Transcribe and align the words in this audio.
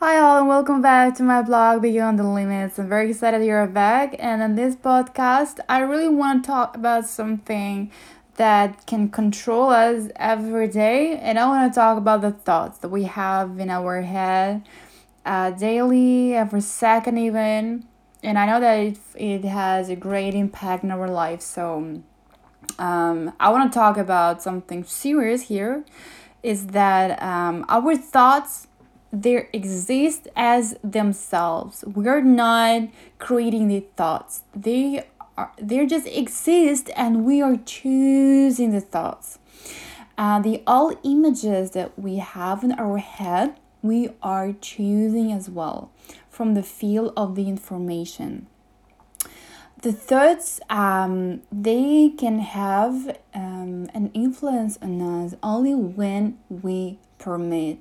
Hi, 0.00 0.16
all, 0.20 0.38
and 0.38 0.46
welcome 0.46 0.80
back 0.80 1.16
to 1.16 1.24
my 1.24 1.42
blog 1.42 1.82
Beyond 1.82 2.20
the 2.20 2.22
Limits. 2.22 2.78
I'm 2.78 2.88
very 2.88 3.10
excited 3.10 3.44
you're 3.44 3.66
back, 3.66 4.14
and 4.20 4.40
in 4.40 4.54
this 4.54 4.76
podcast, 4.76 5.58
I 5.68 5.80
really 5.80 6.08
want 6.08 6.44
to 6.44 6.46
talk 6.46 6.76
about 6.76 7.08
something 7.08 7.90
that 8.36 8.86
can 8.86 9.08
control 9.08 9.70
us 9.70 10.08
every 10.14 10.68
day, 10.68 11.18
and 11.18 11.36
I 11.36 11.48
want 11.48 11.72
to 11.72 11.76
talk 11.76 11.98
about 11.98 12.20
the 12.20 12.30
thoughts 12.30 12.78
that 12.78 12.90
we 12.90 13.02
have 13.04 13.58
in 13.58 13.70
our 13.70 14.02
head 14.02 14.62
uh, 15.26 15.50
daily, 15.50 16.32
every 16.32 16.60
second, 16.60 17.18
even. 17.18 17.84
And 18.22 18.38
I 18.38 18.46
know 18.46 18.60
that 18.60 18.78
it, 18.78 18.98
it 19.16 19.44
has 19.46 19.88
a 19.88 19.96
great 19.96 20.32
impact 20.32 20.84
in 20.84 20.92
our 20.92 21.08
life, 21.08 21.40
so 21.40 22.02
um, 22.78 23.32
I 23.40 23.48
want 23.48 23.72
to 23.72 23.76
talk 23.76 23.96
about 23.98 24.42
something 24.42 24.84
serious 24.84 25.48
here 25.48 25.84
is 26.40 26.68
that 26.68 27.20
um, 27.20 27.66
our 27.68 27.96
thoughts 27.96 28.67
they 29.12 29.48
exist 29.52 30.28
as 30.36 30.76
themselves. 30.84 31.84
We're 31.86 32.20
not 32.20 32.88
creating 33.18 33.68
the 33.68 33.80
thoughts. 33.96 34.42
They 34.54 35.06
are 35.36 35.52
they 35.60 35.86
just 35.86 36.06
exist 36.06 36.90
and 36.96 37.24
we 37.24 37.40
are 37.40 37.56
choosing 37.64 38.72
the 38.72 38.80
thoughts. 38.80 39.38
Uh, 40.16 40.40
the 40.40 40.62
all 40.66 40.98
images 41.04 41.70
that 41.70 41.96
we 41.96 42.16
have 42.16 42.64
in 42.64 42.72
our 42.72 42.98
head, 42.98 43.56
we 43.82 44.10
are 44.20 44.52
choosing 44.60 45.30
as 45.32 45.48
well 45.48 45.92
from 46.28 46.54
the 46.54 46.62
field 46.62 47.12
of 47.16 47.36
the 47.36 47.48
information. 47.48 48.48
The 49.82 49.92
thoughts, 49.92 50.60
um, 50.68 51.42
they 51.52 52.12
can 52.18 52.40
have 52.40 53.16
um, 53.32 53.88
an 53.94 54.10
influence 54.12 54.76
on 54.82 55.00
us 55.00 55.36
only 55.40 55.72
when 55.76 56.36
we 56.48 56.98
permit. 57.18 57.78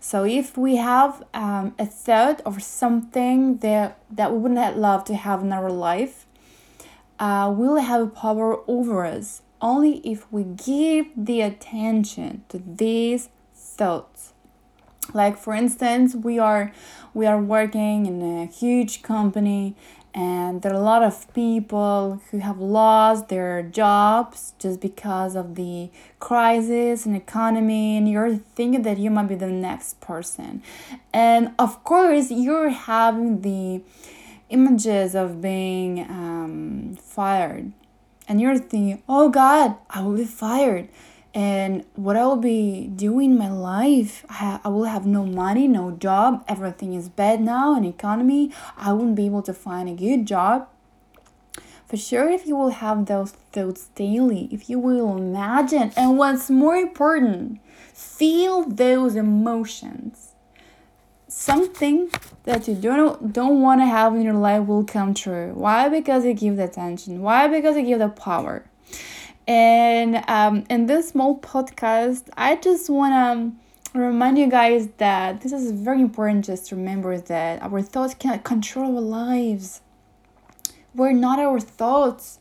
So 0.00 0.24
if 0.24 0.56
we 0.56 0.76
have 0.76 1.22
um, 1.34 1.74
a 1.78 1.86
thought 1.86 2.40
or 2.44 2.58
something 2.58 3.58
that 3.58 3.98
that 4.10 4.32
we 4.32 4.38
wouldn't 4.38 4.78
love 4.78 5.04
to 5.04 5.14
have 5.14 5.42
in 5.42 5.52
our 5.52 5.70
life, 5.70 6.26
uh, 7.18 7.52
will 7.56 7.76
have 7.76 8.14
power 8.14 8.60
over 8.66 9.04
us 9.04 9.42
only 9.60 9.98
if 9.98 10.30
we 10.32 10.44
give 10.44 11.06
the 11.16 11.40
attention 11.40 12.44
to 12.48 12.58
these 12.58 13.28
thoughts 13.54 14.32
like 15.14 15.36
for 15.36 15.54
instance 15.54 16.14
we 16.14 16.38
are 16.38 16.72
we 17.14 17.26
are 17.26 17.40
working 17.40 18.06
in 18.06 18.22
a 18.22 18.46
huge 18.46 19.02
company 19.02 19.74
and 20.14 20.62
there 20.62 20.72
are 20.72 20.76
a 20.76 20.80
lot 20.80 21.02
of 21.02 21.32
people 21.34 22.20
who 22.30 22.38
have 22.38 22.58
lost 22.58 23.28
their 23.28 23.62
jobs 23.62 24.54
just 24.58 24.80
because 24.80 25.36
of 25.36 25.54
the 25.54 25.90
crisis 26.18 27.06
and 27.06 27.14
economy 27.14 27.96
and 27.96 28.08
you're 28.08 28.36
thinking 28.36 28.82
that 28.82 28.98
you 28.98 29.10
might 29.10 29.28
be 29.28 29.34
the 29.34 29.46
next 29.46 30.00
person. 30.00 30.62
And 31.12 31.52
of 31.58 31.84
course 31.84 32.30
you're 32.30 32.70
having 32.70 33.42
the 33.42 33.82
images 34.48 35.14
of 35.14 35.40
being 35.40 36.00
um, 36.00 36.98
fired. 37.00 37.72
And 38.26 38.40
you're 38.40 38.58
thinking 38.58 39.02
oh 39.08 39.30
god 39.30 39.76
i 39.88 40.02
will 40.02 40.16
be 40.16 40.24
fired 40.26 40.88
and 41.34 41.84
what 41.94 42.16
I 42.16 42.24
will 42.24 42.36
be 42.36 42.88
doing 42.88 43.32
in 43.32 43.38
my 43.38 43.50
life. 43.50 44.24
I, 44.28 44.60
I 44.64 44.68
will 44.68 44.84
have 44.84 45.06
no 45.06 45.24
money, 45.24 45.68
no 45.68 45.90
job. 45.92 46.44
Everything 46.48 46.94
is 46.94 47.08
bad 47.08 47.40
now, 47.40 47.76
in 47.76 47.84
economy. 47.84 48.52
I 48.76 48.92
wouldn't 48.92 49.16
be 49.16 49.26
able 49.26 49.42
to 49.42 49.52
find 49.52 49.88
a 49.88 49.94
good 49.94 50.26
job. 50.26 50.68
For 51.86 51.96
sure, 51.96 52.28
if 52.28 52.46
you 52.46 52.54
will 52.54 52.68
have 52.68 53.06
those 53.06 53.32
thoughts 53.52 53.86
daily, 53.94 54.48
if 54.52 54.68
you 54.68 54.78
will 54.78 55.16
imagine, 55.16 55.90
and 55.96 56.18
what's 56.18 56.50
more 56.50 56.76
important, 56.76 57.60
feel 57.94 58.62
those 58.64 59.16
emotions. 59.16 60.32
Something 61.28 62.10
that 62.44 62.68
you 62.68 62.74
don't 62.74 63.32
don't 63.32 63.62
want 63.62 63.80
to 63.80 63.86
have 63.86 64.14
in 64.14 64.22
your 64.22 64.34
life 64.34 64.66
will 64.66 64.84
come 64.84 65.14
true. 65.14 65.52
Why? 65.54 65.88
Because 65.88 66.24
you 66.24 66.34
give 66.34 66.56
the 66.56 66.64
attention. 66.64 67.22
Why? 67.22 67.48
Because 67.48 67.76
you 67.76 67.82
give 67.82 68.00
the 68.00 68.08
power. 68.08 68.64
And 69.48 70.22
um, 70.28 70.64
in 70.68 70.86
this 70.86 71.08
small 71.08 71.38
podcast, 71.38 72.28
I 72.36 72.56
just 72.56 72.90
want 72.90 73.56
to 73.94 73.98
remind 73.98 74.36
you 74.36 74.46
guys 74.46 74.88
that 74.98 75.40
this 75.40 75.52
is 75.52 75.72
very 75.72 76.02
important 76.02 76.44
just 76.44 76.70
remember 76.70 77.16
that 77.18 77.62
our 77.62 77.80
thoughts 77.80 78.12
cannot 78.12 78.44
control 78.44 78.96
our 78.96 79.00
lives. 79.00 79.80
We're 80.94 81.12
not 81.12 81.38
our 81.38 81.60
thoughts. 81.60 82.40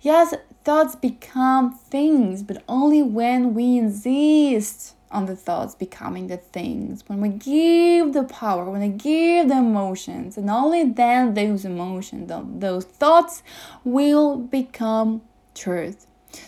Yes, 0.00 0.34
thoughts 0.64 0.96
become 0.96 1.74
things, 1.74 2.42
but 2.42 2.64
only 2.70 3.02
when 3.02 3.52
we 3.52 3.76
insist 3.76 4.94
on 5.10 5.26
the 5.26 5.36
thoughts 5.36 5.74
becoming 5.74 6.28
the 6.28 6.38
things. 6.38 7.04
When 7.06 7.20
we 7.20 7.28
give 7.28 8.14
the 8.14 8.24
power, 8.24 8.64
when 8.64 8.80
we 8.80 8.88
give 8.88 9.48
the 9.48 9.58
emotions, 9.58 10.38
and 10.38 10.48
only 10.48 10.84
then 10.84 11.34
those 11.34 11.66
emotions, 11.66 12.32
those 12.58 12.86
thoughts 12.86 13.42
will 13.84 14.38
become 14.38 15.20
truth. 15.54 16.06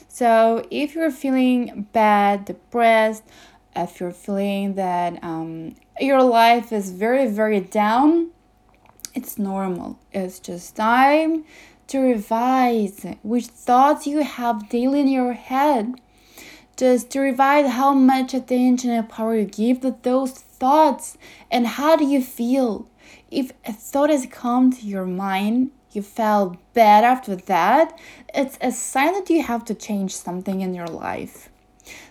So 0.09 0.66
if 0.71 0.94
you're 0.94 1.10
feeling 1.10 1.88
bad, 1.93 2.44
depressed, 2.44 3.25
if 3.76 4.00
you're 4.00 4.10
feeling 4.10 4.75
that 4.75 5.22
um, 5.22 5.76
your 6.00 6.22
life 6.22 6.72
is 6.72 6.91
very, 6.91 7.28
very 7.28 7.60
down, 7.60 8.31
it's 9.15 9.38
normal. 9.38 9.99
It's 10.12 10.41
just 10.41 10.76
time 10.76 11.44
to 11.88 12.00
revise 12.00 13.06
which 13.22 13.47
thoughts 13.47 14.06
you 14.06 14.22
have 14.22 14.69
daily 14.69 15.00
in 15.00 15.09
your 15.09 15.32
head. 15.32 15.94
Just 16.76 17.10
to 17.10 17.20
revise 17.20 17.70
how 17.72 17.93
much 17.94 18.34
attention 18.34 18.91
and 18.91 19.09
power 19.09 19.37
you 19.37 19.47
give 19.47 19.81
to 19.81 19.97
those 20.03 20.32
thoughts 20.32 21.19
and 21.50 21.66
how 21.66 21.97
do 21.97 22.05
you 22.05 22.22
feel. 22.22 22.88
If 23.31 23.53
a 23.65 23.72
thought 23.72 24.10
has 24.10 24.26
come 24.31 24.72
to 24.72 24.87
your 24.87 25.06
mind, 25.06 25.70
you 25.93 26.03
felt 26.03 26.56
bad 26.75 27.04
after 27.04 27.37
that, 27.37 27.99
it's 28.34 28.59
a 28.60 28.72
sign 28.72 29.15
that 29.15 29.31
you 29.31 29.43
have 29.43 29.65
to 29.66 29.75
change 29.75 30.15
something 30.15 30.60
in 30.60 30.75
your 30.75 30.87
life. 30.87 31.49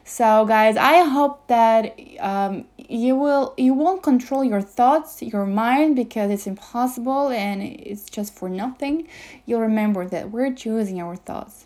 So, 0.04 0.46
guys, 0.46 0.78
I 0.78 1.04
hope 1.04 1.48
that 1.48 2.00
um, 2.20 2.66
you 2.78 3.16
will 3.16 3.54
you 3.58 3.74
won't 3.74 4.02
control 4.02 4.44
your 4.44 4.62
thoughts, 4.62 5.22
your 5.22 5.46
mind, 5.46 5.96
because 5.96 6.32
it's 6.32 6.48
impossible 6.48 7.30
and 7.30 7.62
it's 7.62 8.10
just 8.10 8.34
for 8.34 8.50
nothing. 8.50 9.08
You'll 9.46 9.62
remember 9.62 10.08
that 10.08 10.32
we're 10.32 10.54
choosing 10.54 11.02
our 11.02 11.16
thoughts. 11.16 11.66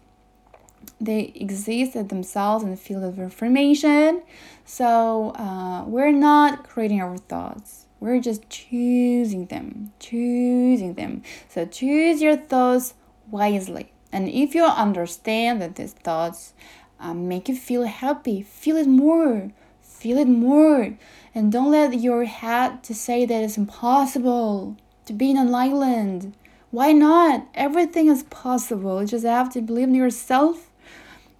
They 0.99 1.31
exist 1.35 1.95
at 1.95 2.09
themselves 2.09 2.63
in 2.63 2.71
the 2.71 2.77
field 2.77 3.03
of 3.03 3.19
information, 3.19 4.23
so 4.65 5.29
uh, 5.31 5.83
we're 5.85 6.11
not 6.11 6.67
creating 6.67 7.01
our 7.01 7.17
thoughts 7.17 7.85
we're 8.01 8.19
just 8.19 8.49
choosing 8.49 9.45
them, 9.45 9.93
choosing 9.99 10.95
them. 10.95 11.21
So 11.47 11.65
choose 11.67 12.19
your 12.19 12.35
thoughts 12.35 12.95
wisely. 13.29 13.93
And 14.11 14.27
if 14.27 14.55
you 14.55 14.65
understand 14.65 15.61
that 15.61 15.75
these 15.75 15.93
thoughts 15.93 16.53
um, 16.99 17.27
make 17.27 17.47
you 17.47 17.55
feel 17.55 17.83
happy, 17.83 18.41
feel 18.41 18.75
it 18.75 18.87
more, 18.87 19.51
feel 19.81 20.17
it 20.17 20.27
more. 20.27 20.97
And 21.35 21.51
don't 21.51 21.71
let 21.71 21.99
your 21.99 22.25
head 22.25 22.83
to 22.85 22.95
say 22.95 23.23
that 23.25 23.43
it's 23.43 23.55
impossible 23.55 24.77
to 25.05 25.13
be 25.13 25.29
in 25.29 25.37
an 25.37 25.53
island. 25.53 26.33
Why 26.71 26.93
not? 26.93 27.47
Everything 27.53 28.07
is 28.07 28.23
possible. 28.23 29.01
You 29.01 29.07
just 29.09 29.25
have 29.25 29.53
to 29.53 29.61
believe 29.61 29.89
in 29.89 29.95
yourself. 29.95 30.71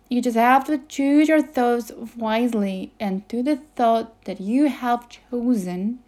You 0.09 0.21
just 0.21 0.37
have 0.37 0.65
to 0.65 0.77
choose 0.77 1.27
your 1.27 1.41
thoughts 1.41 1.91
wisely 2.15 2.91
and 2.99 3.27
do 3.27 3.41
the 3.41 3.61
thought 3.75 4.25
that 4.25 4.39
you 4.39 4.67
have 4.67 5.09
chosen 5.09 5.99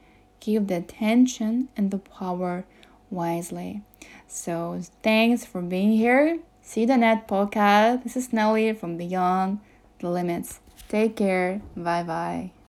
give 0.43 0.67
the 0.67 0.77
attention 0.77 1.69
and 1.77 1.89
the 1.89 1.97
power 1.97 2.65
wisely. 3.09 3.81
So 4.27 4.81
thanks 5.01 5.45
for 5.45 5.61
being 5.61 5.93
here. 5.93 6.39
See 6.61 6.81
you 6.81 6.87
the 6.87 6.97
net 6.97 7.27
podcast. 7.27 8.03
This 8.03 8.17
is 8.17 8.33
Nelly 8.33 8.73
from 8.73 8.97
Beyond 8.97 9.59
the 9.99 10.09
Limits. 10.09 10.59
Take 10.89 11.15
care. 11.15 11.61
Bye 11.75 12.03
bye. 12.03 12.53